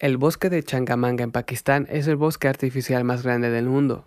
[0.00, 4.04] El bosque de Changamanga en Pakistán es el bosque artificial más grande del mundo.